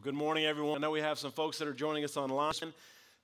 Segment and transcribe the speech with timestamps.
[0.00, 0.78] Well, good morning, everyone.
[0.78, 2.54] I know we have some folks that are joining us online.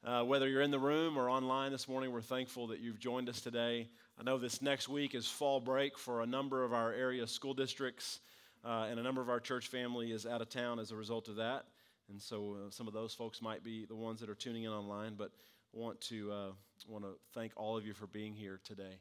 [0.04, 3.30] Uh, whether you're in the room or online this morning, we're thankful that you've joined
[3.30, 3.88] us today.
[4.20, 7.54] I know this next week is fall break for a number of our area school
[7.54, 8.20] districts,
[8.62, 11.28] uh, and a number of our church family is out of town as a result
[11.28, 11.64] of that.
[12.10, 14.70] And so uh, some of those folks might be the ones that are tuning in
[14.70, 15.30] online, but
[15.72, 16.50] want to uh,
[16.86, 18.98] want to thank all of you for being here today.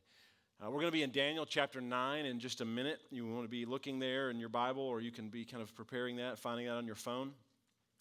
[0.64, 3.02] Uh, we're going to be in Daniel chapter 9 in just a minute.
[3.12, 5.76] You want to be looking there in your Bible, or you can be kind of
[5.76, 7.34] preparing that, finding that on your phone.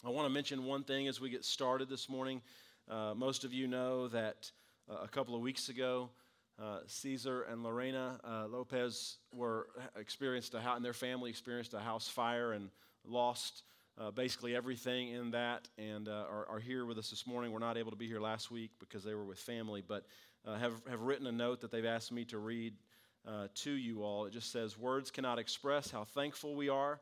[0.07, 2.43] I want to mention one thing as we get started this morning.
[2.91, 4.51] Uh, most of you know that
[4.87, 6.11] uh, a couple of weeks ago,
[6.63, 11.79] uh, Caesar and Lorena uh, Lopez were experienced a house, and their family experienced a
[11.79, 12.69] house fire and
[13.07, 13.63] lost
[13.99, 17.51] uh, basically everything in that, and uh, are, are, here with us this morning.
[17.51, 20.05] We're not able to be here last week because they were with family, but
[20.45, 22.75] have have written a note that they've asked me to read
[23.55, 24.27] to you all.
[24.27, 27.01] It just says, "Words cannot express how thankful we are."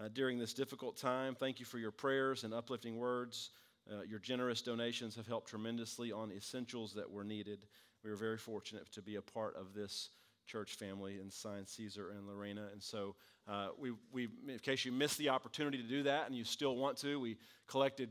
[0.00, 1.34] Uh, during this difficult time.
[1.34, 3.50] Thank you for your prayers and uplifting words.
[3.90, 7.66] Uh, your generous donations have helped tremendously on essentials that were needed.
[8.02, 10.10] We are very fortunate to be a part of this
[10.46, 12.68] church family in sign Caesar and Lorena.
[12.72, 13.14] And so,
[13.46, 16.76] uh, we, we, in case you missed the opportunity to do that and you still
[16.76, 17.36] want to, we
[17.66, 18.10] collected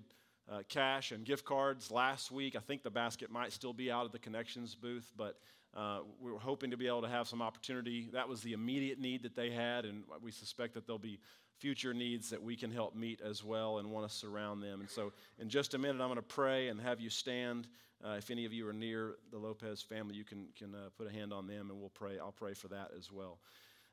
[0.52, 2.56] uh, cash and gift cards last week.
[2.56, 5.40] I think the basket might still be out of the connections booth, but
[5.76, 8.10] uh, we were hoping to be able to have some opportunity.
[8.14, 11.20] That was the immediate need that they had, and we suspect that there'll be
[11.64, 14.82] future needs that we can help meet as well and want to surround them.
[14.82, 17.70] And so, in just a minute, I'm going to pray and have you stand.
[18.06, 21.08] Uh, if any of you are near the Lopez family, you can, can uh, put
[21.08, 22.20] a hand on them and we'll pray.
[22.20, 23.38] I'll pray for that as well.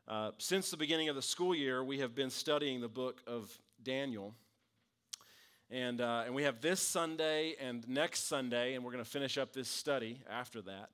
[0.09, 3.57] Uh, since the beginning of the school year, we have been studying the book of
[3.81, 4.35] Daniel.
[5.71, 9.39] And, uh, and we have this Sunday and next Sunday, and we're going to finish
[9.39, 10.91] up this study after that.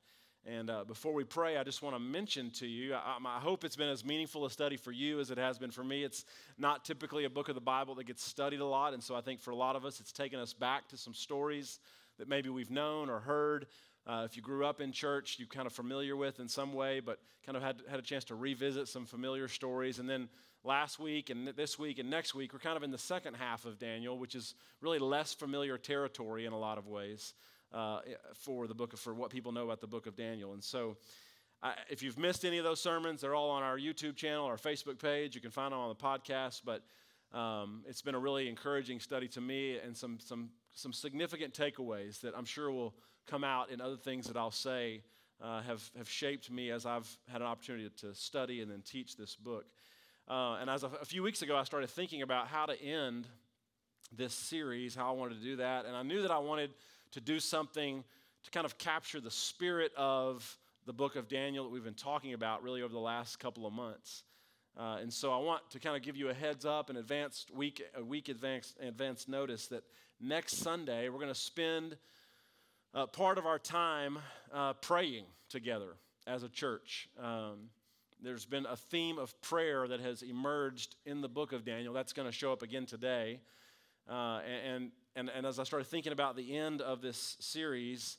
[0.47, 3.65] And uh, before we pray, I just want to mention to you I, I, hope
[3.65, 6.05] it's been as meaningful a study for you as it has been for me.
[6.05, 6.25] It's
[6.57, 8.95] not typically a book of the Bible that gets studied a lot.
[8.95, 11.15] And so I think for a lot of us, it's taken us back to some
[11.15, 11.81] stories
[12.19, 13.67] that maybe we've known or heard.
[14.07, 17.01] Uh, if you grew up in church, you kind of familiar with in some way,
[17.01, 19.99] but kind of had, had a chance to revisit some familiar stories.
[19.99, 20.29] And then
[20.63, 23.65] last week and this week and next week, we're kind of in the second half
[23.65, 27.35] of Daniel, which is really less familiar territory in a lot of ways
[27.73, 28.01] uh,
[28.35, 30.53] for the book of, for what people know about the book of Daniel.
[30.53, 30.97] And so,
[31.63, 34.57] I, if you've missed any of those sermons, they're all on our YouTube channel, our
[34.57, 35.35] Facebook page.
[35.35, 36.63] You can find them on the podcast.
[36.65, 36.83] But
[37.37, 42.21] um, it's been a really encouraging study to me, and some some some significant takeaways
[42.21, 42.95] that I'm sure will
[43.27, 45.03] come out in other things that I'll say
[45.43, 49.17] uh, have have shaped me as I've had an opportunity to study and then teach
[49.17, 49.65] this book.
[50.29, 53.27] Uh, and as a, a few weeks ago, I started thinking about how to end
[54.17, 56.71] this series, how I wanted to do that, and I knew that I wanted
[57.13, 58.05] to do something
[58.45, 62.33] to kind of capture the spirit of the book of Daniel that we've been talking
[62.33, 64.23] about really over the last couple of months.
[64.79, 67.51] Uh, and so I want to kind of give you a heads up, an advanced
[67.51, 69.83] week, a week advanced, advanced notice that
[70.21, 71.97] next Sunday we're going to spend
[72.95, 74.19] uh, part of our time
[74.53, 75.97] uh, praying together
[76.27, 77.09] as a church.
[77.21, 77.71] Um,
[78.23, 81.93] there's been a theme of prayer that has emerged in the book of Daniel.
[81.93, 83.41] That's going to show up again today.
[84.09, 88.19] Uh, and, and, and as I started thinking about the end of this series,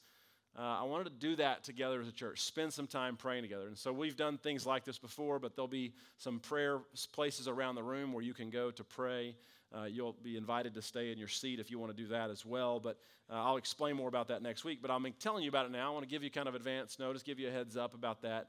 [0.57, 3.67] uh, I wanted to do that together as a church, spend some time praying together.
[3.67, 6.79] And so we've done things like this before, but there'll be some prayer
[7.13, 9.35] places around the room where you can go to pray.
[9.75, 12.31] Uh, you'll be invited to stay in your seat if you want to do that
[12.31, 12.79] as well.
[12.79, 12.97] But
[13.29, 14.81] uh, I'll explain more about that next week.
[14.81, 15.91] But I'm telling you about it now.
[15.91, 18.21] I want to give you kind of advance notice, give you a heads up about
[18.23, 18.47] that,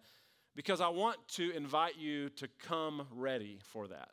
[0.56, 4.10] because I want to invite you to come ready for that.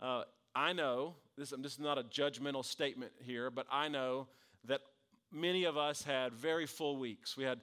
[0.00, 0.24] Uh,
[0.54, 4.28] I know, this, this is not a judgmental statement here, but I know
[4.64, 4.80] that
[5.30, 7.36] many of us had very full weeks.
[7.36, 7.60] We had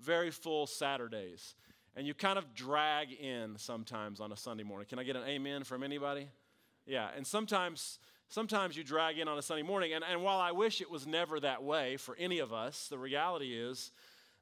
[0.00, 1.54] very full Saturdays.
[1.94, 4.86] And you kind of drag in sometimes on a Sunday morning.
[4.88, 6.28] Can I get an amen from anybody?
[6.86, 9.92] Yeah, and sometimes sometimes you drag in on a Sunday morning.
[9.92, 12.98] And, and while I wish it was never that way for any of us, the
[12.98, 13.92] reality is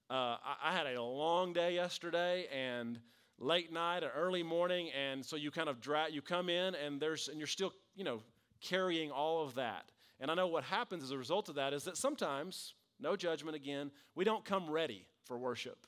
[0.08, 3.00] uh, I, I had a long day yesterday and
[3.38, 7.00] late night or early morning, and so you kind of drag, you come in and
[7.00, 8.20] there's, and you're still, you know,
[8.60, 9.90] carrying all of that.
[10.20, 13.56] And I know what happens as a result of that is that sometimes, no judgment
[13.56, 15.86] again, we don't come ready for worship.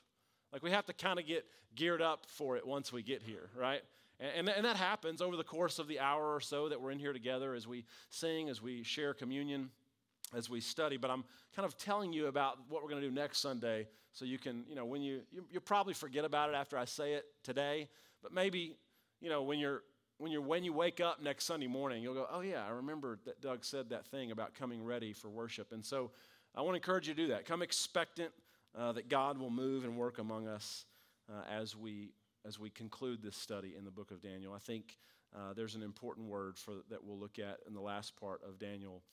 [0.51, 3.49] Like we have to kind of get geared up for it once we get here,
[3.57, 3.81] right?
[4.19, 6.99] And, and, that happens over the course of the hour or so that we're in
[6.99, 9.69] here together as we sing, as we share communion,
[10.35, 10.97] as we study.
[10.97, 11.23] But I'm
[11.55, 14.63] kind of telling you about what we're going to do next Sunday so you can,
[14.69, 17.89] you know, when you, you you'll probably forget about it after I say it today,
[18.21, 18.77] but maybe,
[19.19, 19.81] you know, when you're
[20.23, 23.19] when you're when you wake up next Sunday morning, you'll go, "Oh yeah, I remember
[23.25, 26.11] that Doug said that thing about coming ready for worship." And so,
[26.55, 27.43] I want to encourage you to do that.
[27.43, 28.31] Come expectant
[28.73, 30.85] uh, that God will move and work among us
[31.29, 32.13] uh, as we
[32.45, 34.53] as we conclude this study in the book of Daniel.
[34.53, 34.97] I think
[35.35, 38.57] uh, there's an important word for, that we'll look at in the last part of
[38.57, 39.03] Daniel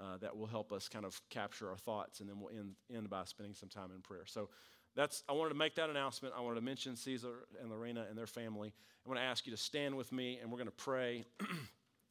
[0.00, 3.10] uh, that will help us kind of capture our thoughts, and then we'll end, end
[3.10, 4.26] by spending some time in prayer.
[4.26, 4.48] So
[4.94, 6.34] that's I wanted to make that announcement.
[6.36, 8.72] I wanted to mention Caesar and Lorena and their family.
[9.04, 11.24] I want to ask you to stand with me, and we're going to pray.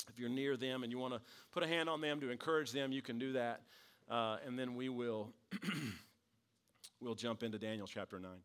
[0.10, 2.72] if you're near them and you want to put a hand on them to encourage
[2.72, 3.62] them, you can do that,
[4.10, 5.32] uh, and then we will
[7.02, 8.42] we'll jump into Daniel chapter nine.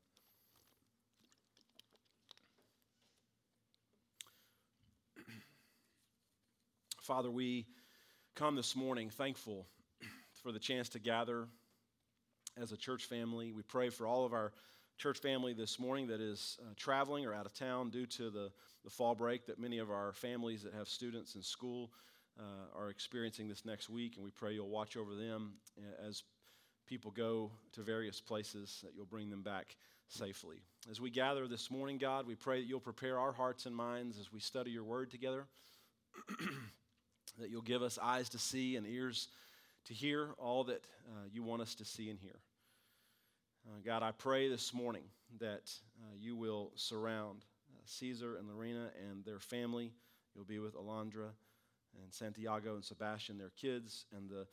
[7.01, 7.67] Father, we
[8.35, 9.67] come this morning thankful
[10.43, 11.49] for the chance to gather
[12.61, 13.53] as a church family.
[13.53, 14.53] We pray for all of our
[14.97, 18.51] church family this morning that is uh, traveling or out of town due to the,
[18.83, 21.91] the fall break that many of our families that have students in school
[22.39, 24.17] uh, are experiencing this next week.
[24.17, 26.23] And we pray you'll watch over them uh, as
[26.87, 29.77] people go to various places, that you'll bring them back
[30.09, 30.63] safely.
[30.91, 34.19] As we gather this morning, God, we pray that you'll prepare our hearts and minds
[34.19, 35.47] as we study your word together.
[37.39, 39.29] that you'll give us eyes to see and ears
[39.87, 42.39] to hear all that uh, you want us to see and hear.
[43.67, 45.05] Uh, God, I pray this morning
[45.41, 49.93] that uh, you will surround uh, Caesar and Lorena and their family.
[50.35, 51.31] You'll be with Alondra
[52.03, 54.47] and Santiago and Sebastian, their kids, and the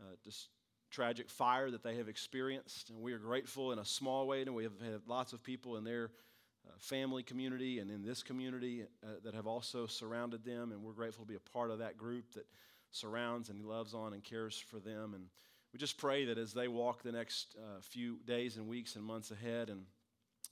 [0.00, 0.30] uh,
[0.90, 2.90] tragic fire that they have experienced.
[2.90, 5.76] And we are grateful in a small way, and we have had lots of people
[5.76, 6.10] in their
[6.66, 10.72] uh, family community and in this community uh, that have also surrounded them.
[10.72, 12.46] And we're grateful to be a part of that group that
[12.92, 15.14] surrounds and He loves on and cares for them.
[15.14, 15.24] And
[15.72, 19.04] we just pray that as they walk the next uh, few days and weeks and
[19.04, 19.82] months ahead, and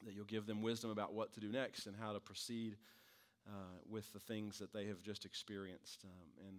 [0.04, 2.76] that you'll give them wisdom about what to do next and how to proceed
[3.46, 6.04] uh, with the things that they have just experienced.
[6.04, 6.56] Um, and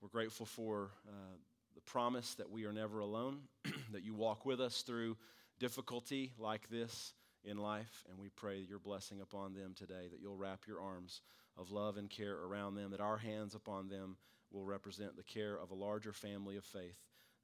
[0.00, 1.36] we're grateful for uh,
[1.74, 3.40] the promise that we are never alone,
[3.92, 5.16] that you walk with us through
[5.58, 7.12] difficulty like this
[7.44, 8.04] in life.
[8.08, 11.20] And we pray your blessing upon them today, that you'll wrap your arms
[11.56, 14.16] of love and care around them, that our hands upon them
[14.54, 16.96] will represent the care of a larger family of faith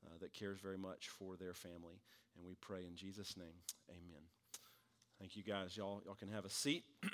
[0.07, 2.01] uh, that cares very much for their family.
[2.37, 3.47] And we pray in Jesus' name,
[3.91, 4.23] amen.
[5.19, 5.77] Thank you guys.
[5.77, 6.85] Y'all, y'all can have a seat.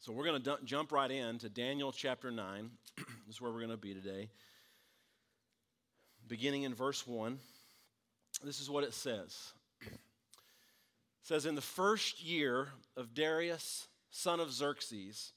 [0.00, 2.70] so we're going to d- jump right in to Daniel chapter 9.
[3.26, 4.28] this is where we're going to be today
[6.28, 7.38] beginning in verse 1.
[8.44, 9.52] This is what it says.
[11.26, 15.32] Says, In the first year of Darius, son of Xerxes,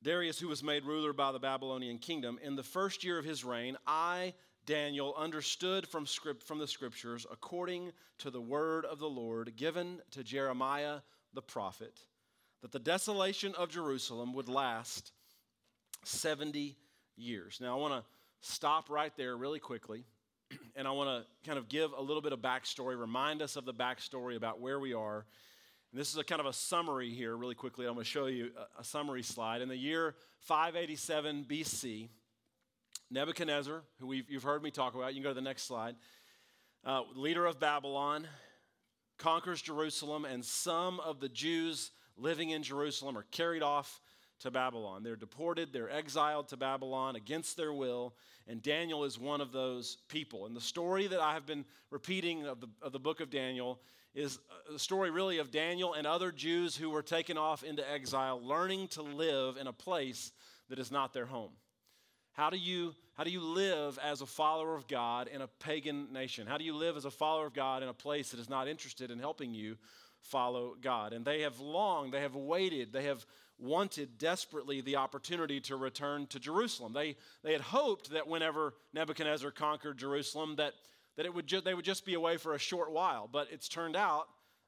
[0.00, 3.42] Darius, who was made ruler by the Babylonian kingdom, in the first year of his
[3.44, 9.10] reign, I, Daniel, understood from, script, from the scriptures, according to the word of the
[9.10, 11.00] Lord given to Jeremiah
[11.34, 11.98] the prophet,
[12.60, 15.10] that the desolation of Jerusalem would last
[16.04, 16.76] 70
[17.16, 17.58] years.
[17.60, 18.08] Now, I want to
[18.40, 20.04] stop right there really quickly,
[20.76, 23.64] and I want to kind of give a little bit of backstory, remind us of
[23.64, 25.24] the backstory about where we are.
[25.90, 27.86] And this is a kind of a summary here, really quickly.
[27.86, 29.60] I'm going to show you a, a summary slide.
[29.60, 32.08] In the year 587 BC,
[33.10, 35.96] Nebuchadnezzar, who you've heard me talk about, you can go to the next slide,
[36.84, 38.26] uh, leader of Babylon,
[39.18, 44.00] conquers Jerusalem, and some of the Jews living in Jerusalem are carried off
[44.42, 45.02] to Babylon.
[45.02, 48.14] They're deported, they're exiled to Babylon against their will,
[48.48, 50.46] and Daniel is one of those people.
[50.46, 53.80] And the story that I have been repeating of the, of the book of Daniel
[54.14, 57.88] is uh, a story really of Daniel and other Jews who were taken off into
[57.90, 60.32] exile, learning to live in a place
[60.68, 61.52] that is not their home.
[62.32, 66.12] How do you how do you live as a follower of God in a pagan
[66.12, 66.46] nation?
[66.46, 68.68] How do you live as a follower of God in a place that is not
[68.68, 69.76] interested in helping you
[70.22, 71.12] follow God?
[71.12, 73.26] And they have longed, they have waited, they have
[73.58, 76.92] wanted desperately the opportunity to return to Jerusalem.
[76.92, 80.74] They, they had hoped that whenever Nebuchadnezzar conquered Jerusalem, that,
[81.16, 83.28] that it would ju- they would just be away for a short while.
[83.30, 84.26] But it's turned out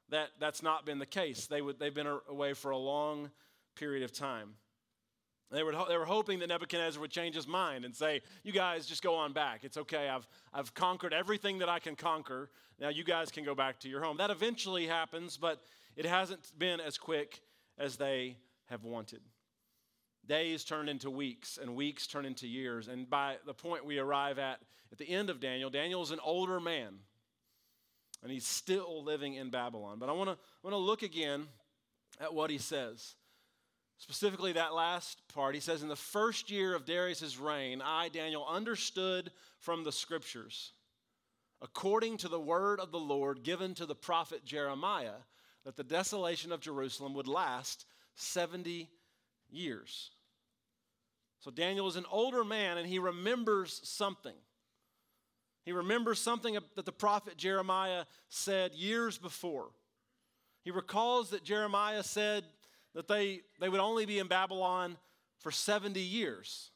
[0.09, 1.47] that that's not been the case.
[1.47, 3.31] They would, they've been away for a long
[3.75, 4.53] period of time.
[5.51, 8.85] They were, they were hoping that Nebuchadnezzar would change his mind and say, You guys
[8.85, 9.63] just go on back.
[9.63, 10.09] It's okay.
[10.09, 12.49] I've, I've conquered everything that I can conquer.
[12.79, 14.17] Now you guys can go back to your home.
[14.17, 15.61] That eventually happens, but
[15.95, 17.41] it hasn't been as quick
[17.77, 19.21] as they have wanted.
[20.27, 22.87] Days turn into weeks, and weeks turn into years.
[22.87, 24.59] And by the point we arrive at
[24.91, 26.95] at the end of Daniel, Daniel is an older man,
[28.23, 29.99] and he's still living in Babylon.
[29.99, 31.47] But I want to want to look again
[32.19, 33.15] at what he says.
[33.97, 38.45] Specifically, that last part, he says, In the first year of Darius' reign, I, Daniel,
[38.47, 40.73] understood from the scriptures,
[41.61, 45.23] according to the word of the Lord given to the prophet Jeremiah,
[45.63, 48.89] that the desolation of Jerusalem would last 70
[49.49, 50.11] years.
[51.39, 54.35] So Daniel is an older man and he remembers something.
[55.63, 59.69] He remembers something that the prophet Jeremiah said years before.
[60.63, 62.43] He recalls that Jeremiah said
[62.93, 64.97] that they, they would only be in Babylon
[65.39, 66.71] for 70 years.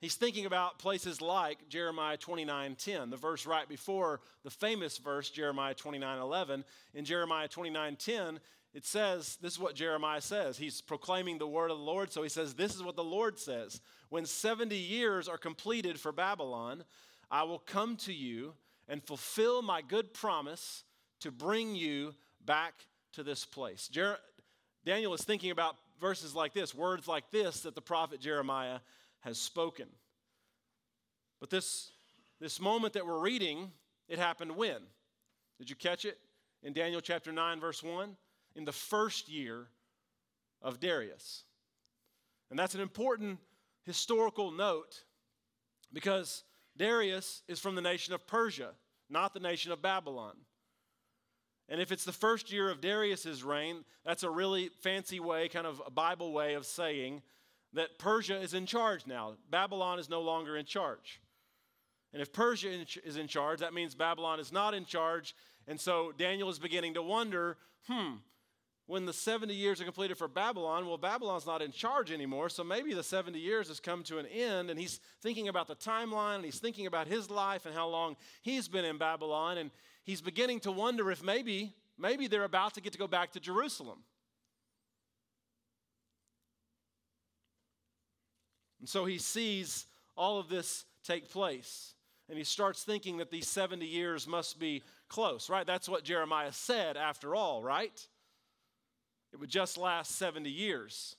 [0.00, 5.74] He's thinking about places like Jeremiah 29:10, the verse right before the famous verse Jeremiah
[5.74, 6.64] 29:11.
[6.94, 8.38] In Jeremiah 29:10,
[8.72, 10.56] it says, this is what Jeremiah says.
[10.56, 13.38] He's proclaiming the word of the Lord, so he says, This is what the Lord
[13.38, 13.80] says.
[14.10, 16.84] When 70 years are completed for Babylon,
[17.30, 18.54] I will come to you
[18.88, 20.84] and fulfill my good promise
[21.20, 22.74] to bring you back
[23.12, 23.88] to this place.
[23.88, 24.18] Jer-
[24.84, 28.78] Daniel is thinking about verses like this, words like this that the prophet Jeremiah
[29.20, 29.86] has spoken.
[31.40, 31.90] But this,
[32.40, 33.72] this moment that we're reading,
[34.08, 34.78] it happened when?
[35.58, 36.18] Did you catch it?
[36.62, 38.16] In Daniel chapter 9, verse 1?
[38.54, 39.68] In the first year
[40.62, 41.44] of Darius.
[42.50, 43.38] And that's an important
[43.84, 45.04] historical note
[45.92, 46.44] because
[46.76, 48.70] Darius is from the nation of Persia,
[49.08, 50.36] not the nation of Babylon.
[51.68, 55.66] And if it's the first year of Darius's reign, that's a really fancy way, kind
[55.66, 57.22] of a Bible way of saying
[57.72, 59.34] that Persia is in charge now.
[59.48, 61.20] Babylon is no longer in charge.
[62.12, 65.36] And if Persia is in charge, that means Babylon is not in charge.
[65.68, 68.14] And so Daniel is beginning to wonder hmm,
[68.90, 72.64] when the 70 years are completed for Babylon, well, Babylon's not in charge anymore, so
[72.64, 76.36] maybe the 70 years has come to an end, and he's thinking about the timeline,
[76.36, 79.70] and he's thinking about his life and how long he's been in Babylon, and
[80.02, 83.38] he's beginning to wonder if maybe, maybe they're about to get to go back to
[83.38, 84.00] Jerusalem.
[88.80, 91.94] And so he sees all of this take place,
[92.28, 95.64] and he starts thinking that these 70 years must be close, right?
[95.66, 98.04] That's what Jeremiah said after all, right?
[99.32, 101.16] It would just last 70 years.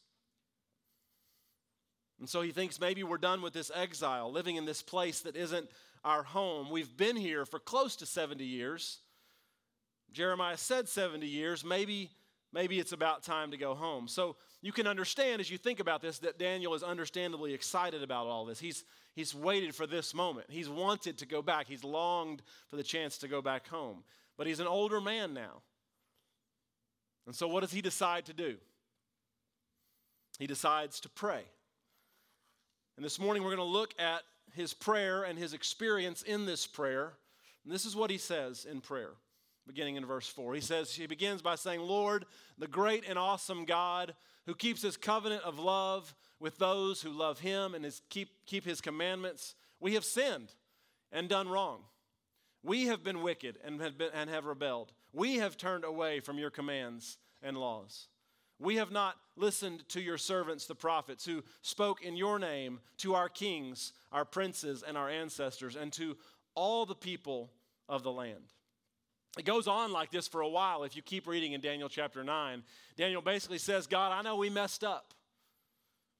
[2.19, 5.35] And so he thinks maybe we're done with this exile, living in this place that
[5.35, 5.69] isn't
[6.03, 6.69] our home.
[6.69, 8.99] We've been here for close to 70 years.
[10.11, 11.63] Jeremiah said 70 years.
[11.63, 12.11] Maybe,
[12.53, 14.07] maybe it's about time to go home.
[14.07, 18.27] So you can understand as you think about this that Daniel is understandably excited about
[18.27, 18.59] all this.
[18.59, 18.83] He's,
[19.15, 20.47] he's waited for this moment.
[20.49, 21.67] He's wanted to go back.
[21.67, 24.03] He's longed for the chance to go back home.
[24.37, 25.61] But he's an older man now.
[27.25, 28.57] And so, what does he decide to do?
[30.39, 31.43] He decides to pray.
[32.97, 34.21] And this morning, we're going to look at
[34.53, 37.13] his prayer and his experience in this prayer.
[37.63, 39.11] And this is what he says in prayer,
[39.67, 40.55] beginning in verse 4.
[40.55, 42.25] He says, He begins by saying, Lord,
[42.57, 47.39] the great and awesome God who keeps his covenant of love with those who love
[47.39, 50.51] him and his, keep, keep his commandments, we have sinned
[51.11, 51.81] and done wrong.
[52.63, 54.91] We have been wicked and have, been, and have rebelled.
[55.13, 58.07] We have turned away from your commands and laws.
[58.59, 63.15] We have not listened to your servants, the prophets, who spoke in your name to
[63.15, 66.15] our kings, our princes, and our ancestors, and to
[66.53, 67.51] all the people
[67.89, 68.53] of the land.
[69.37, 72.23] It goes on like this for a while if you keep reading in Daniel chapter
[72.23, 72.63] 9.
[72.97, 75.13] Daniel basically says, God, I know we messed up.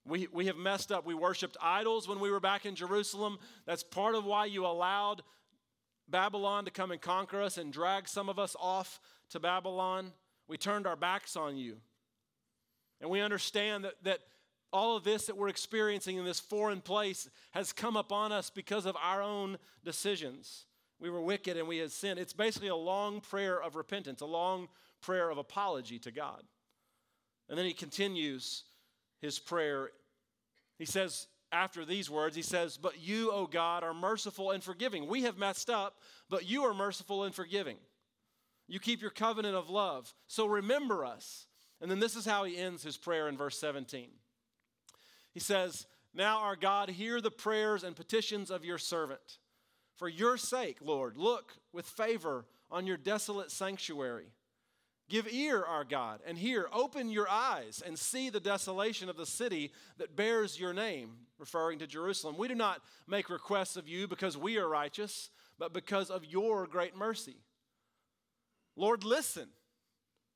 [0.08, 1.06] We, we have messed up.
[1.06, 3.38] We worshiped idols when we were back in Jerusalem.
[3.66, 5.22] That's part of why you allowed
[6.12, 9.00] Babylon to come and conquer us and drag some of us off
[9.30, 10.12] to Babylon.
[10.48, 11.78] We turned our backs on you.
[13.00, 14.20] And we understand that, that
[14.72, 18.86] all of this that we're experiencing in this foreign place has come upon us because
[18.86, 20.66] of our own decisions.
[21.00, 22.20] We were wicked and we had sinned.
[22.20, 24.68] It's basically a long prayer of repentance, a long
[25.02, 26.44] prayer of apology to God.
[27.50, 28.64] And then he continues
[29.20, 29.90] his prayer.
[30.78, 35.08] He says, after these words, he says, But you, O God, are merciful and forgiving.
[35.08, 35.98] We have messed up,
[36.30, 37.78] but you are merciful and forgiving.
[38.68, 40.14] You keep your covenant of love.
[40.28, 41.48] So remember us.
[41.82, 44.10] And then this is how he ends his prayer in verse 17.
[45.34, 49.40] He says, Now, our God, hear the prayers and petitions of your servant.
[49.96, 54.32] For your sake, Lord, look with favor on your desolate sanctuary.
[55.12, 56.70] Give ear, our God, and hear.
[56.72, 61.80] Open your eyes and see the desolation of the city that bears your name, referring
[61.80, 62.38] to Jerusalem.
[62.38, 66.66] We do not make requests of you because we are righteous, but because of your
[66.66, 67.36] great mercy.
[68.78, 69.50] Lord, listen.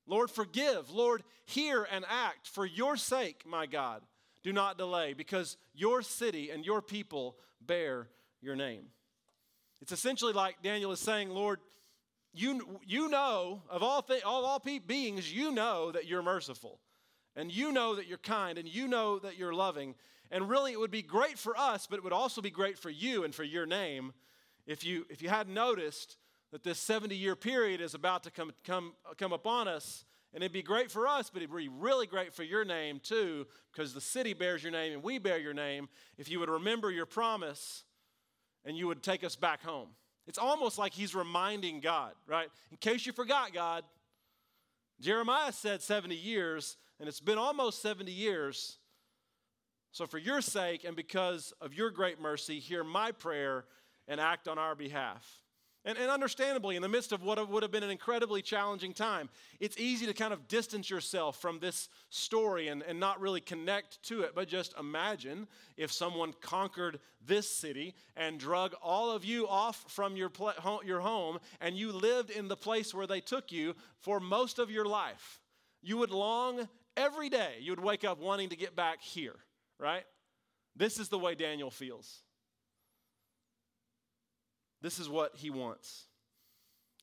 [0.07, 0.91] Lord, forgive.
[0.91, 2.45] Lord, hear and act.
[2.45, 4.01] For your sake, my God,
[4.43, 8.09] do not delay, because your city and your people bear
[8.41, 8.87] your name.
[9.81, 11.61] It's essentially like Daniel is saying, Lord,
[12.35, 16.79] you, you know, of all, th- all, all beings, you know that you're merciful.
[17.35, 18.57] And you know that you're kind.
[18.57, 19.95] And you know that you're loving.
[20.31, 22.89] And really, it would be great for us, but it would also be great for
[22.89, 24.13] you and for your name
[24.65, 26.17] if you, if you hadn't noticed
[26.51, 30.05] that this 70 year period is about to come, come, come upon us.
[30.33, 33.47] And it'd be great for us, but it'd be really great for your name too,
[33.71, 35.87] because the city bears your name and we bear your name.
[36.17, 37.83] If you would remember your promise
[38.65, 39.89] and you would take us back home.
[40.27, 42.47] It's almost like he's reminding God, right?
[42.71, 43.83] In case you forgot, God,
[44.99, 48.77] Jeremiah said 70 years, and it's been almost 70 years.
[49.91, 53.65] So, for your sake and because of your great mercy, hear my prayer
[54.07, 55.41] and act on our behalf.
[55.85, 59.29] And, and, understandably, in the midst of what would have been an incredibly challenging time,
[59.59, 64.01] it's easy to kind of distance yourself from this story and, and not really connect
[64.05, 64.33] to it.
[64.33, 70.17] But just imagine if someone conquered this city and drug all of you off from
[70.17, 74.19] your, pl- your home and you lived in the place where they took you for
[74.19, 75.39] most of your life.
[75.83, 79.35] You would long every day, you would wake up wanting to get back here,
[79.79, 80.03] right?
[80.75, 82.24] This is the way Daniel feels.
[84.85, 86.03] This is what he wants.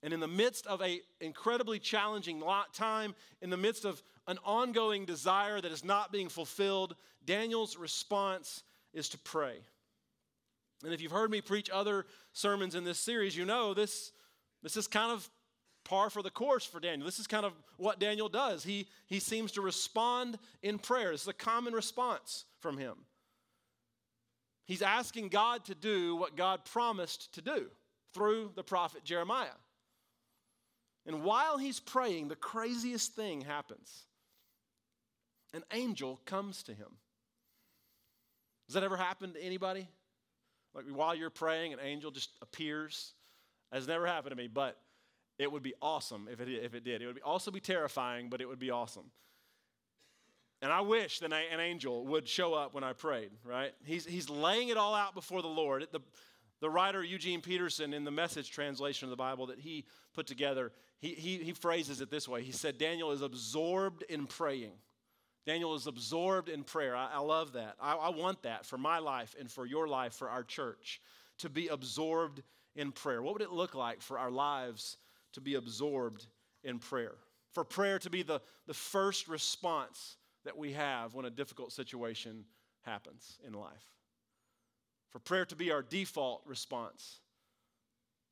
[0.04, 2.40] And in the midst of an incredibly challenging
[2.72, 8.62] time, in the midst of an ongoing desire that is not being fulfilled, Daniel's response
[8.94, 9.56] is to pray.
[10.84, 14.12] And if you've heard me preach other sermons in this series, you know this,
[14.62, 15.28] this is kind of
[15.82, 17.04] par for the course for Daniel.
[17.04, 18.62] This is kind of what Daniel does.
[18.62, 21.10] He, he seems to respond in prayer.
[21.10, 22.94] It's a common response from him.
[24.66, 27.66] He's asking God to do what God promised to do
[28.14, 29.48] through the prophet Jeremiah.
[31.06, 34.04] And while he's praying, the craziest thing happens.
[35.52, 36.88] An angel comes to him.
[38.66, 39.88] Does that ever happen to anybody?
[40.74, 43.12] Like while you're praying, an angel just appears.
[43.72, 44.78] Has never happened to me, but
[45.38, 47.02] it would be awesome if it, if it did.
[47.02, 49.10] It would be, also be terrifying, but it would be awesome.
[50.62, 53.72] And I wish that an angel would show up when I prayed, right?
[53.84, 55.84] He's, he's laying it all out before the Lord.
[55.90, 56.00] The,
[56.60, 60.70] the writer Eugene Peterson, in the message translation of the Bible that he put together,
[61.00, 62.44] he, he, he phrases it this way.
[62.44, 64.70] He said, Daniel is absorbed in praying.
[65.44, 66.94] Daniel is absorbed in prayer.
[66.94, 67.74] I, I love that.
[67.80, 71.00] I, I want that for my life and for your life, for our church,
[71.38, 72.40] to be absorbed
[72.76, 73.20] in prayer.
[73.20, 74.96] What would it look like for our lives
[75.32, 76.24] to be absorbed
[76.62, 77.16] in prayer?
[77.50, 82.44] For prayer to be the, the first response that we have when a difficult situation
[82.82, 83.84] happens in life.
[85.10, 87.20] For prayer to be our default response.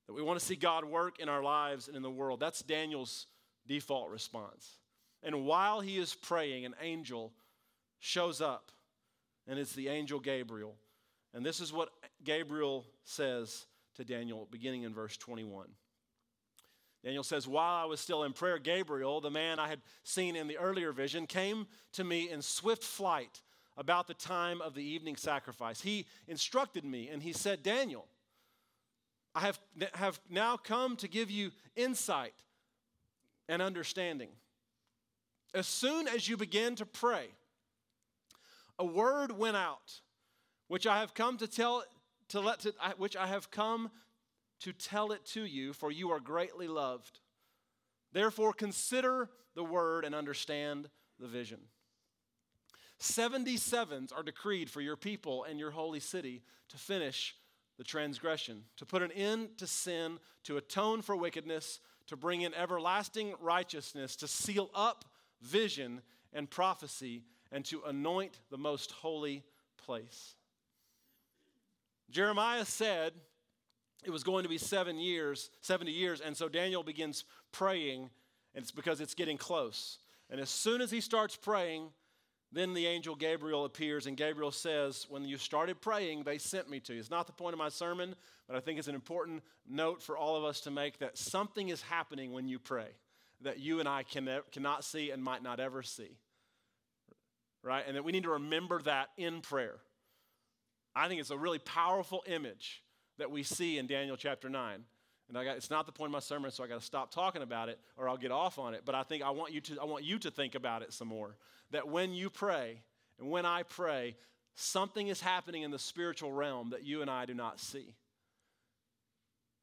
[0.07, 2.41] That we want to see God work in our lives and in the world.
[2.41, 3.27] That's Daniel's
[3.67, 4.79] default response.
[5.23, 7.33] And while he is praying, an angel
[7.99, 8.73] shows up,
[9.47, 10.75] and it's the angel Gabriel.
[11.35, 11.91] And this is what
[12.25, 15.69] Gabriel says to Daniel, beginning in verse 21.
[17.05, 20.49] Daniel says, While I was still in prayer, Gabriel, the man I had seen in
[20.49, 23.41] the earlier vision, came to me in swift flight
[23.77, 25.81] about the time of the evening sacrifice.
[25.81, 28.07] He instructed me and he said, Daniel,
[29.35, 29.59] I have,
[29.95, 32.35] have now come to give you insight
[33.49, 34.29] and understanding.
[35.55, 37.29] As soon as you begin to pray,
[38.79, 40.01] a word went out,
[40.69, 41.85] which I have come to tell
[42.29, 43.91] to let to, which I have come
[44.61, 47.21] to tell it to you, for you are greatly loved.
[48.13, 51.61] Therefore, consider the word and understand the vision.
[53.01, 57.35] 77s are decreed for your people and your holy city to finish
[57.79, 62.53] the transgression, to put an end to sin, to atone for wickedness, to bring in
[62.55, 65.07] everlasting righteousness, to seal up
[65.41, 66.03] vision
[66.35, 69.43] and prophecy, and to anoint the most holy
[69.79, 70.35] place.
[72.11, 73.15] Jeremiah said,
[74.05, 78.11] it was going to be seven years, 70 years, and so Daniel begins praying,
[78.55, 79.99] and it's because it's getting close.
[80.31, 81.91] And as soon as he starts praying,
[82.53, 86.81] then the angel Gabriel appears, and Gabriel says, When you started praying, they sent me
[86.81, 87.01] to you.
[87.01, 88.15] It's not the point of my sermon,
[88.49, 91.69] but I think it's an important note for all of us to make that something
[91.69, 92.89] is happening when you pray
[93.43, 96.19] that you and I can, cannot see and might not ever see.
[97.63, 97.85] Right?
[97.87, 99.77] And that we need to remember that in prayer.
[100.95, 102.83] I think it's a really powerful image
[103.21, 104.83] that we see in Daniel chapter 9.
[105.29, 107.13] And I got, it's not the point of my sermon, so I got to stop
[107.13, 108.83] talking about it or I'll get off on it.
[108.85, 111.09] But I think I want you to, I want you to think about it some
[111.09, 111.37] more.
[111.71, 112.83] That when you pray
[113.19, 114.17] and when I pray,
[114.55, 117.95] something is happening in the spiritual realm that you and I do not see.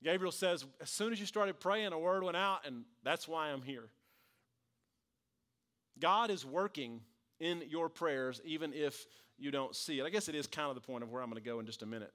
[0.04, 3.48] Gabriel says, as soon as you started praying, a word went out, and that's why
[3.48, 3.90] I'm here.
[6.00, 7.02] God is working
[7.40, 9.08] in your prayers, even if
[9.40, 10.06] you don't see it.
[10.06, 11.66] I guess it is kind of the point of where I'm going to go in
[11.66, 12.14] just a minute.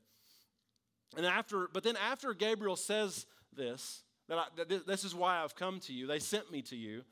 [1.16, 5.55] And after, but then after Gabriel says this, that, I, that this is why I've
[5.55, 7.03] come to you, they sent me to you.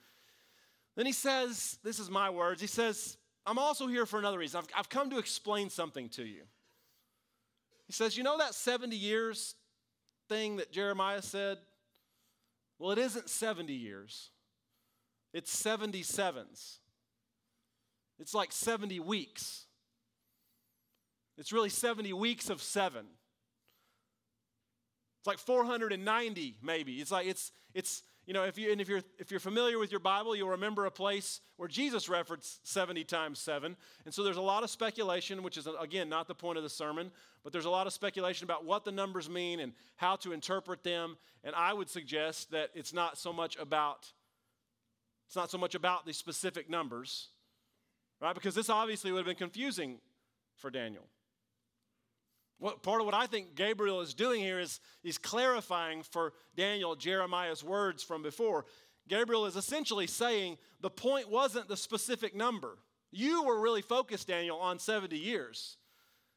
[0.97, 4.59] Then he says, this is my words, he says, I'm also here for another reason.
[4.59, 6.43] I've, I've come to explain something to you.
[7.87, 9.55] He says, You know that 70 years
[10.29, 11.59] thing that Jeremiah said?
[12.79, 14.31] Well, it isn't 70 years,
[15.33, 16.77] it's 77s.
[18.21, 19.65] It's like 70 weeks.
[21.39, 23.07] It's really 70 weeks of seven.
[25.21, 26.95] It's like 490 maybe.
[26.95, 29.91] It's like it's it's you know if you and if you're if you're familiar with
[29.91, 33.77] your Bible, you'll remember a place where Jesus referenced 70 times 7.
[34.07, 36.71] And so there's a lot of speculation, which is again not the point of the
[36.71, 37.11] sermon,
[37.45, 40.83] but there's a lot of speculation about what the numbers mean and how to interpret
[40.85, 41.19] them.
[41.45, 44.11] And I would suggest that it's not so much about
[45.27, 47.29] it's not so much about the specific numbers,
[48.23, 48.35] right?
[48.35, 49.99] Because this obviously would have been confusing
[50.57, 51.05] for Daniel.
[52.61, 56.95] What, part of what I think Gabriel is doing here is he's clarifying for Daniel
[56.95, 58.67] Jeremiah's words from before.
[59.09, 62.77] Gabriel is essentially saying the point wasn't the specific number.
[63.11, 65.79] You were really focused, Daniel, on 70 years.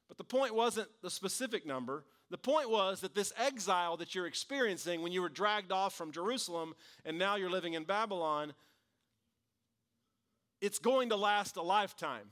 [0.08, 2.06] But the point wasn't the specific number.
[2.30, 6.12] The point was that this exile that you're experiencing when you were dragged off from
[6.12, 6.74] Jerusalem
[7.06, 8.54] and now you're living in Babylon,
[10.62, 12.32] it's going to last a lifetime.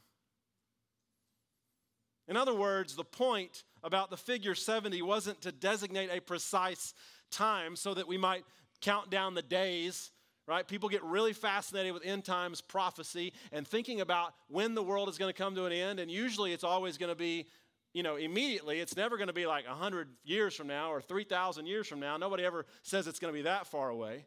[2.31, 6.93] In other words, the point about the figure 70 wasn't to designate a precise
[7.29, 8.45] time so that we might
[8.79, 10.11] count down the days,
[10.47, 10.65] right?
[10.65, 15.17] People get really fascinated with end times prophecy and thinking about when the world is
[15.17, 15.99] going to come to an end.
[15.99, 17.47] And usually it's always going to be,
[17.93, 18.79] you know, immediately.
[18.79, 22.15] It's never going to be like 100 years from now or 3,000 years from now.
[22.15, 24.25] Nobody ever says it's going to be that far away.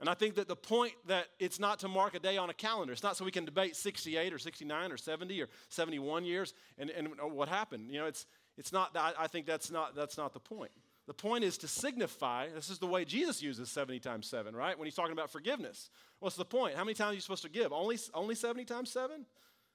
[0.00, 2.54] And I think that the point that it's not to mark a day on a
[2.54, 6.54] calendar, it's not so we can debate 68 or 69 or 70 or 71 years
[6.78, 7.90] and, and what happened.
[7.90, 10.70] You know, it's, it's not, I think that's not, that's not the point.
[11.08, 14.78] The point is to signify, this is the way Jesus uses 70 times 7, right?
[14.78, 15.90] When he's talking about forgiveness.
[16.20, 16.76] What's the point?
[16.76, 17.72] How many times are you supposed to give?
[17.72, 19.24] Only, only 70 times 7?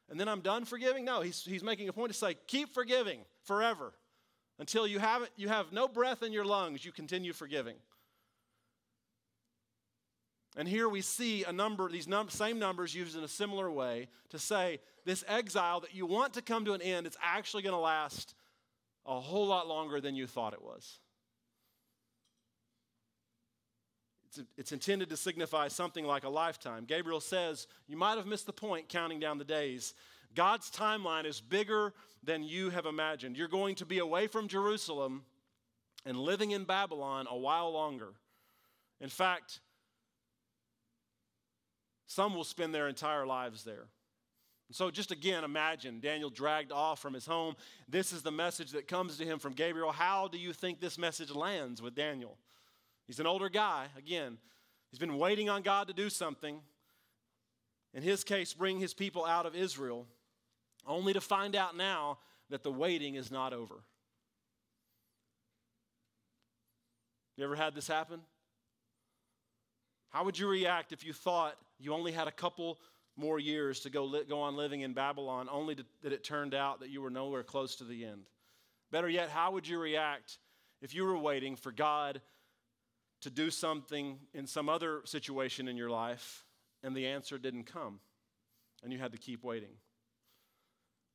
[0.10, 1.06] And then I'm done forgiving?
[1.06, 3.94] No, he's, he's making a point to say, keep forgiving forever.
[4.60, 7.76] Until you have, you have no breath in your lungs, you continue forgiving.
[10.56, 14.08] And here we see a number, these num- same numbers used in a similar way
[14.30, 17.74] to say this exile that you want to come to an end, it's actually going
[17.74, 18.36] to last
[19.06, 21.00] a whole lot longer than you thought it was.
[24.28, 26.86] It's, it's intended to signify something like a lifetime.
[26.86, 29.94] Gabriel says, You might have missed the point counting down the days.
[30.36, 33.38] God's timeline is bigger than you have imagined.
[33.38, 35.24] You're going to be away from Jerusalem
[36.06, 38.14] and living in Babylon a while longer.
[39.00, 39.60] In fact,
[42.08, 43.88] some will spend their entire lives there.
[44.72, 47.56] So, just again, imagine Daniel dragged off from his home.
[47.88, 49.92] This is the message that comes to him from Gabriel.
[49.92, 52.38] How do you think this message lands with Daniel?
[53.06, 53.88] He's an older guy.
[53.98, 54.38] Again,
[54.90, 56.60] he's been waiting on God to do something.
[57.94, 60.08] In his case, bring his people out of Israel,
[60.88, 62.18] only to find out now
[62.50, 63.84] that the waiting is not over.
[67.38, 68.22] You ever had this happen?
[70.14, 72.80] How would you react if you thought you only had a couple
[73.18, 76.54] more years to go, li- go on living in Babylon, only to, that it turned
[76.54, 78.22] out that you were nowhere close to the end?
[78.92, 80.38] Better yet, how would you react
[80.84, 82.22] if you were waiting for God
[83.22, 86.46] to do something in some other situation in your life
[86.84, 88.00] and the answer didn't come
[88.84, 89.74] and you had to keep waiting?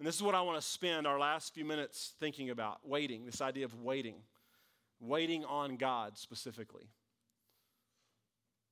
[0.00, 3.26] And this is what I want to spend our last few minutes thinking about waiting,
[3.26, 4.16] this idea of waiting,
[4.98, 6.88] waiting on God specifically.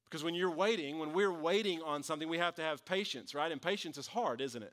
[0.08, 3.50] Because when you're waiting, when we're waiting on something, we have to have patience, right?
[3.50, 4.72] And patience is hard, isn't it?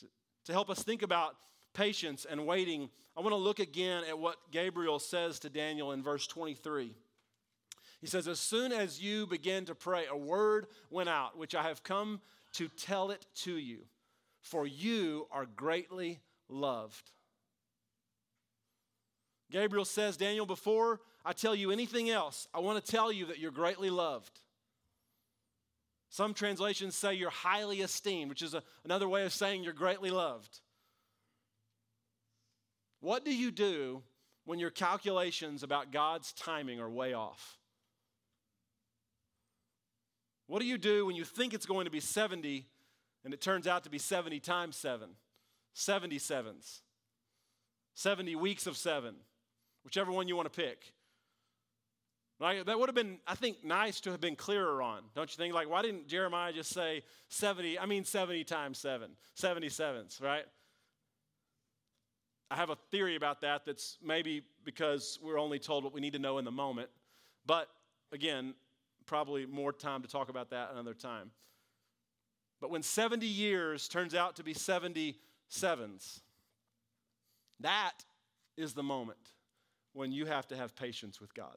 [0.00, 0.06] To,
[0.46, 1.36] to help us think about
[1.74, 6.02] patience and waiting, I want to look again at what Gabriel says to Daniel in
[6.02, 6.92] verse 23.
[8.00, 11.62] He says, As soon as you begin to pray, a word went out, which I
[11.62, 12.20] have come
[12.54, 13.78] to tell it to you,
[14.40, 17.10] for you are greatly loved.
[19.50, 23.38] Gabriel says, Daniel, before I tell you anything else, I want to tell you that
[23.38, 24.40] you're greatly loved.
[26.08, 30.10] Some translations say you're highly esteemed, which is a, another way of saying you're greatly
[30.10, 30.60] loved.
[33.00, 34.02] What do you do
[34.46, 37.58] when your calculations about God's timing are way off?
[40.46, 42.64] What do you do when you think it's going to be 70
[43.26, 45.10] and it turns out to be 70 times 7?
[45.74, 46.80] 70 sevens.
[47.92, 49.14] 70 weeks of 7
[49.84, 50.92] whichever one you want to pick.
[52.40, 55.52] That would have been, I think, nice to have been clearer on, don't you think?
[55.54, 60.44] Like, why didn't Jeremiah just say 70, I mean 70 times 7, 77s, right?
[62.50, 66.12] I have a theory about that that's maybe because we're only told what we need
[66.12, 66.90] to know in the moment.
[67.44, 67.68] But
[68.12, 68.54] again,
[69.04, 71.32] probably more time to talk about that another time.
[72.60, 76.20] But when 70 years turns out to be 77s,
[77.60, 78.04] that
[78.56, 79.18] is the moment
[79.92, 81.56] when you have to have patience with God.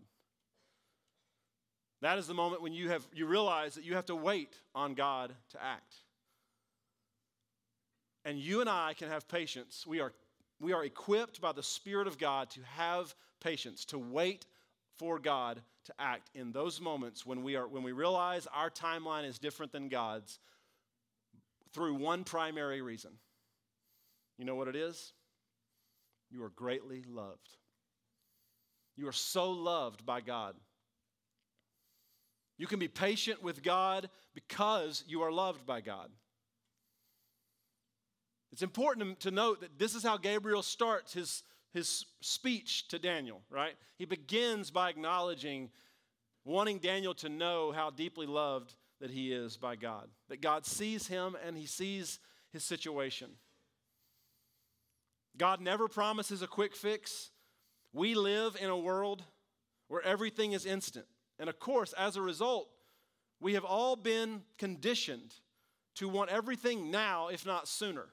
[2.01, 4.93] That is the moment when you have you realize that you have to wait on
[4.93, 5.95] God to act.
[8.25, 9.85] And you and I can have patience.
[9.87, 10.13] We are
[10.59, 14.45] we are equipped by the Spirit of God to have patience, to wait
[14.97, 19.25] for God to act in those moments when we, are, when we realize our timeline
[19.25, 20.37] is different than God's
[21.73, 23.11] through one primary reason.
[24.37, 25.13] You know what it is?
[26.29, 27.57] You are greatly loved.
[28.95, 30.55] You are so loved by God.
[32.61, 36.11] You can be patient with God because you are loved by God.
[38.51, 41.41] It's important to note that this is how Gabriel starts his,
[41.73, 43.73] his speech to Daniel, right?
[43.97, 45.71] He begins by acknowledging,
[46.45, 51.07] wanting Daniel to know how deeply loved that he is by God, that God sees
[51.07, 52.19] him and he sees
[52.53, 53.31] his situation.
[55.35, 57.31] God never promises a quick fix.
[57.91, 59.23] We live in a world
[59.87, 61.07] where everything is instant.
[61.41, 62.69] And of course, as a result,
[63.39, 65.33] we have all been conditioned
[65.95, 68.05] to want everything now, if not sooner.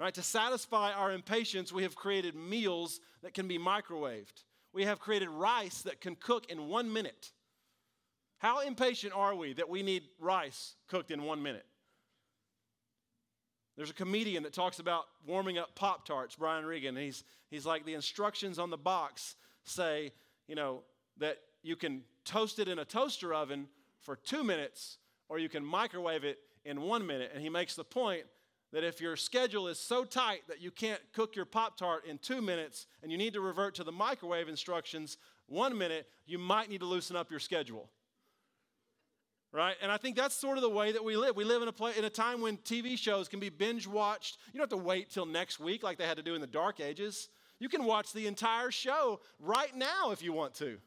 [0.00, 0.14] Right?
[0.14, 4.42] To satisfy our impatience, we have created meals that can be microwaved.
[4.72, 7.32] We have created rice that can cook in one minute.
[8.38, 11.66] How impatient are we that we need rice cooked in one minute?
[13.76, 16.96] There's a comedian that talks about warming up Pop Tarts, Brian Regan.
[16.96, 20.12] He's, he's like, the instructions on the box say,
[20.46, 20.84] you know,
[21.18, 23.68] that you can toast it in a toaster oven
[24.00, 27.30] for two minutes or you can microwave it in one minute.
[27.34, 28.24] And he makes the point
[28.72, 32.18] that if your schedule is so tight that you can't cook your Pop Tart in
[32.18, 36.68] two minutes and you need to revert to the microwave instructions one minute, you might
[36.68, 37.88] need to loosen up your schedule.
[39.50, 39.76] Right?
[39.80, 41.34] And I think that's sort of the way that we live.
[41.34, 44.36] We live in a, play, in a time when TV shows can be binge watched.
[44.52, 46.46] You don't have to wait till next week like they had to do in the
[46.46, 47.30] dark ages.
[47.58, 50.78] You can watch the entire show right now if you want to.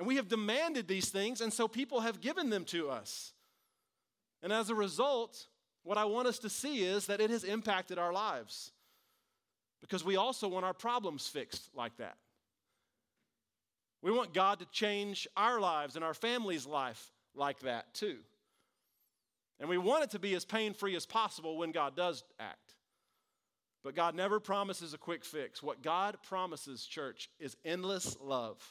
[0.00, 3.34] And we have demanded these things, and so people have given them to us.
[4.42, 5.46] And as a result,
[5.82, 8.72] what I want us to see is that it has impacted our lives
[9.78, 12.16] because we also want our problems fixed like that.
[14.00, 18.16] We want God to change our lives and our family's life like that too.
[19.58, 22.72] And we want it to be as pain free as possible when God does act.
[23.84, 25.62] But God never promises a quick fix.
[25.62, 28.62] What God promises, church, is endless love.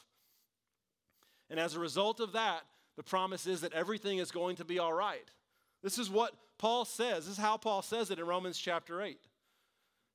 [1.50, 2.62] And as a result of that,
[2.96, 5.28] the promise is that everything is going to be all right.
[5.82, 7.24] This is what Paul says.
[7.24, 9.18] This is how Paul says it in Romans chapter 8.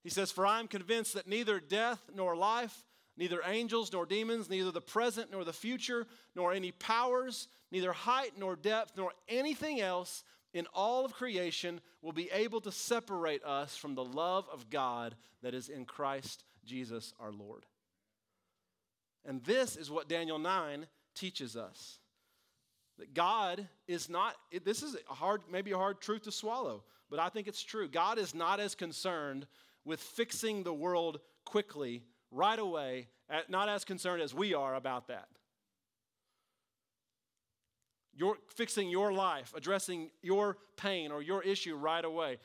[0.04, 2.86] He says, For I am convinced that neither death nor life,
[3.18, 8.34] neither angels nor demons, neither the present nor the future, nor any powers, neither height
[8.38, 13.76] nor depth, nor anything else in all of creation will be able to separate us
[13.76, 17.66] from the love of God that is in Christ Jesus our Lord.
[19.26, 20.86] And this is what Daniel 9
[21.16, 22.00] teaches us.
[22.98, 27.20] That God is not, this is a hard, maybe a hard truth to swallow, but
[27.20, 27.90] I think it's true.
[27.90, 29.48] God is not as concerned
[29.84, 33.08] with fixing the world quickly, right away,
[33.50, 35.28] not as concerned as we are about that.
[38.18, 42.38] You're fixing your life, addressing your pain or your issue right away.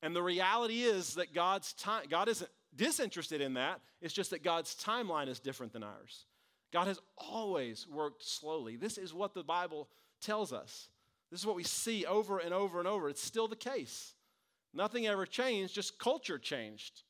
[0.00, 3.80] And the reality is that God's time, God isn't disinterested in that.
[4.00, 6.24] It's just that God's timeline is different than ours.
[6.72, 8.76] God has always worked slowly.
[8.76, 9.88] This is what the Bible
[10.20, 10.88] tells us.
[11.30, 13.08] This is what we see over and over and over.
[13.08, 14.14] It's still the case.
[14.74, 17.02] Nothing ever changed, just culture changed.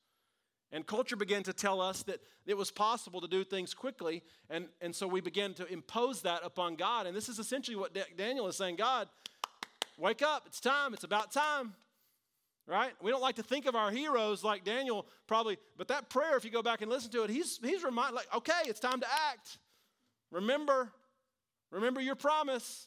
[0.70, 4.22] And culture began to tell us that it was possible to do things quickly.
[4.50, 7.06] And, and so we began to impose that upon God.
[7.06, 9.08] And this is essentially what Daniel is saying God,
[9.96, 10.44] wake up.
[10.46, 10.92] It's time.
[10.92, 11.74] It's about time
[12.68, 12.92] right?
[13.02, 16.44] We don't like to think of our heroes like Daniel, probably, but that prayer, if
[16.44, 19.06] you go back and listen to it, he's, he's reminded, like, okay, it's time to
[19.30, 19.58] act.
[20.30, 20.92] Remember,
[21.70, 22.86] remember your promise.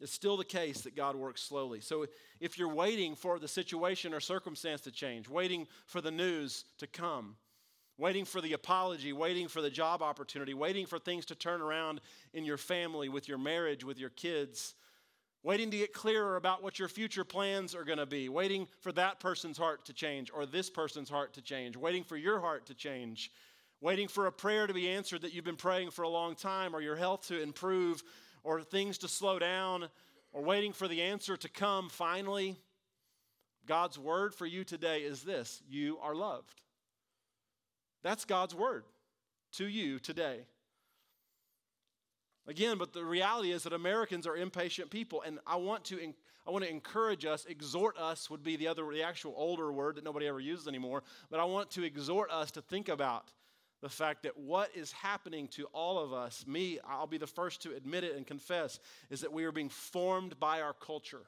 [0.00, 1.80] It's still the case that God works slowly.
[1.80, 2.06] So
[2.40, 6.86] if you're waiting for the situation or circumstance to change, waiting for the news to
[6.88, 7.36] come,
[7.96, 12.00] waiting for the apology, waiting for the job opportunity, waiting for things to turn around
[12.32, 14.74] in your family, with your marriage, with your kids,
[15.42, 18.92] waiting to get clearer about what your future plans are going to be, waiting for
[18.92, 22.66] that person's heart to change or this person's heart to change, waiting for your heart
[22.66, 23.30] to change,
[23.80, 26.76] waiting for a prayer to be answered that you've been praying for a long time
[26.76, 28.02] or your health to improve
[28.44, 29.88] or things to slow down
[30.32, 32.56] or waiting for the answer to come finally.
[33.66, 36.60] God's word for you today is this you are loved.
[38.02, 38.84] That's God's word
[39.52, 40.40] to you today.
[42.46, 46.00] Again, but the reality is that Americans are impatient people, and I want to,
[46.46, 49.96] I want to encourage us, exhort us would be the other, the actual older word
[49.96, 53.32] that nobody ever uses anymore, but I want to exhort us to think about
[53.82, 57.62] the fact that what is happening to all of us, me, I'll be the first
[57.62, 61.26] to admit it and confess, is that we are being formed by our culture.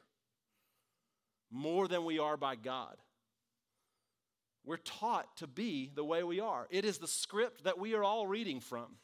[1.52, 2.96] more than we are by God.
[4.64, 6.66] We're taught to be the way we are.
[6.70, 8.96] It is the script that we are all reading from.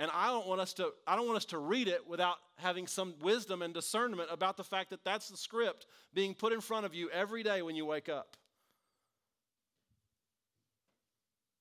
[0.00, 2.86] And I don't want us to I don't want us to read it without having
[2.86, 6.86] some wisdom and discernment about the fact that that's the script being put in front
[6.86, 8.38] of you every day when you wake up.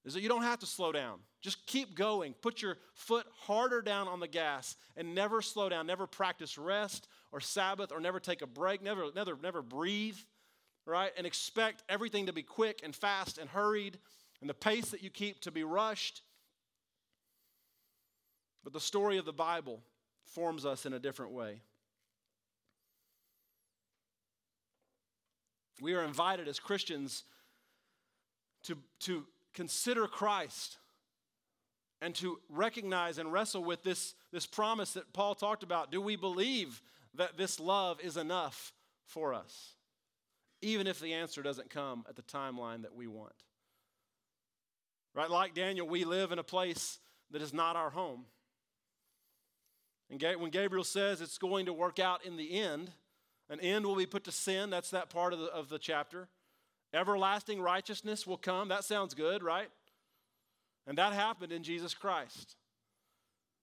[0.05, 1.19] Is that you don't have to slow down.
[1.41, 2.33] Just keep going.
[2.33, 5.85] Put your foot harder down on the gas and never slow down.
[5.85, 8.81] Never practice rest or Sabbath or never take a break.
[8.81, 10.17] Never, never, never breathe,
[10.85, 11.11] right?
[11.17, 13.99] And expect everything to be quick and fast and hurried
[14.39, 16.21] and the pace that you keep to be rushed
[18.63, 19.81] but the story of the Bible
[20.25, 21.61] forms us in a different way.
[25.81, 27.23] We are invited as Christians
[28.63, 30.77] to, to consider Christ
[32.01, 35.91] and to recognize and wrestle with this, this promise that Paul talked about.
[35.91, 36.81] Do we believe
[37.15, 38.73] that this love is enough
[39.05, 39.73] for us?
[40.61, 43.33] Even if the answer doesn't come at the timeline that we want.
[45.15, 45.29] Right?
[45.29, 46.99] Like Daniel, we live in a place
[47.31, 48.25] that is not our home.
[50.09, 52.91] And when Gabriel says it's going to work out in the end,
[53.49, 54.69] an end will be put to sin.
[54.69, 56.27] That's that part of the, of the chapter.
[56.93, 58.69] Everlasting righteousness will come.
[58.69, 59.69] That sounds good, right?
[60.87, 62.55] And that happened in Jesus Christ.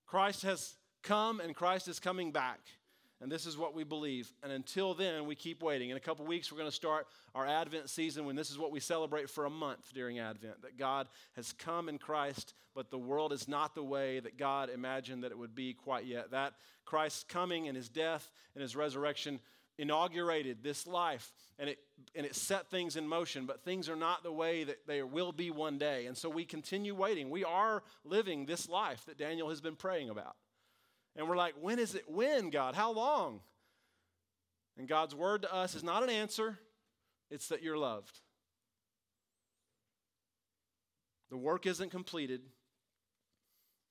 [0.06, 2.61] Christ has come and Christ is coming back.
[3.22, 4.31] And this is what we believe.
[4.42, 5.88] And until then, we keep waiting.
[5.88, 8.70] In a couple weeks, we're going to start our Advent season when this is what
[8.70, 12.98] we celebrate for a month during Advent that God has come in Christ, but the
[12.98, 16.31] world is not the way that God imagined that it would be quite yet.
[16.33, 19.40] That Christ's coming and his death and his resurrection
[19.79, 21.79] inaugurated this life and it,
[22.14, 25.33] and it set things in motion, but things are not the way that they will
[25.33, 26.07] be one day.
[26.07, 27.31] And so we continue waiting.
[27.31, 30.37] We are living this life that Daniel has been praying about.
[31.16, 32.05] And we're like, when is it?
[32.09, 32.74] When, God?
[32.74, 33.40] How long?
[34.79, 36.59] And God's word to us is not an answer,
[37.31, 38.20] it's that you're loved.
[41.31, 42.42] The work isn't completed.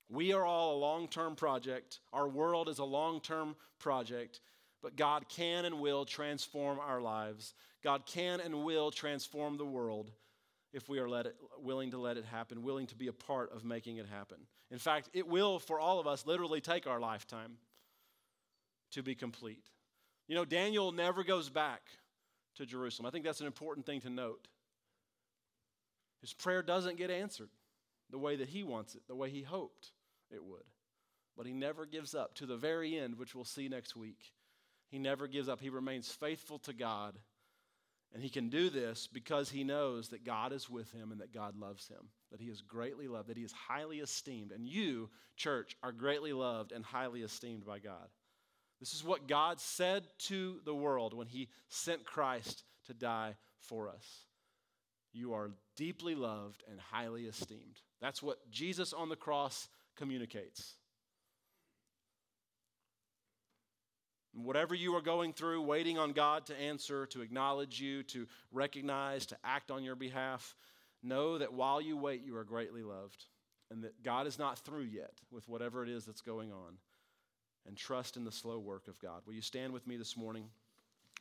[0.08, 2.00] We are all a long term project.
[2.14, 4.40] Our world is a long term project.
[4.82, 7.56] But God can and will transform our lives.
[7.84, 10.12] God can and will transform the world
[10.76, 13.64] if we are it, willing to let it happen, willing to be a part of
[13.64, 14.38] making it happen.
[14.70, 17.54] In fact, it will, for all of us, literally take our lifetime
[18.92, 19.70] to be complete.
[20.28, 21.82] You know, Daniel never goes back
[22.56, 23.06] to Jerusalem.
[23.06, 24.50] I think that's an important thing to note.
[26.20, 27.50] His prayer doesn't get answered
[28.12, 29.92] the way that he wants it, the way he hoped
[30.30, 30.66] it would.
[31.38, 34.34] But he never gives up to the very end, which we'll see next week.
[34.90, 35.62] He never gives up.
[35.62, 37.16] He remains faithful to God
[38.16, 41.34] and he can do this because he knows that God is with him and that
[41.34, 44.54] God loves him, that he is greatly loved, that he is highly esteemed.
[44.54, 48.08] And you, church, are greatly loved and highly esteemed by God.
[48.80, 53.90] This is what God said to the world when he sent Christ to die for
[53.90, 54.06] us.
[55.12, 57.82] You are deeply loved and highly esteemed.
[58.00, 60.76] That's what Jesus on the cross communicates.
[64.36, 69.26] Whatever you are going through, waiting on God to answer, to acknowledge you, to recognize,
[69.28, 70.56] to act on your behalf,
[71.02, 73.26] know that while you wait, you are greatly loved
[73.72, 76.78] and that God is not through yet with whatever it is that's going on.
[77.68, 79.22] And trust in the slow work of God.
[79.26, 80.46] Will you stand with me this morning?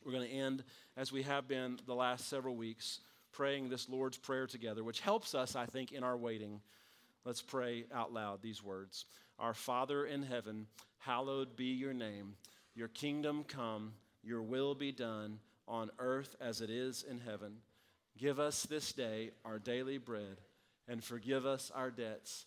[0.05, 0.63] We're going to end,
[0.95, 3.01] as we have been the last several weeks,
[3.33, 6.61] praying this Lord's Prayer together, which helps us, I think, in our waiting.
[7.25, 9.07] Let's pray out loud these words
[9.39, 10.67] Our Father in heaven,
[10.99, 12.35] hallowed be your name.
[12.75, 17.59] Your kingdom come, your will be done on earth as it is in heaven.
[18.19, 20.41] Give us this day our daily bread
[20.89, 22.47] and forgive us our debts